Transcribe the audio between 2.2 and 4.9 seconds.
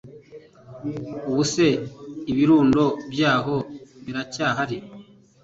ibirundo byaho biracyahari